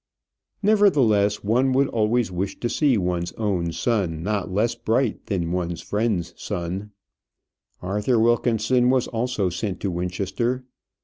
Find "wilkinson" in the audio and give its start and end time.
8.19-8.89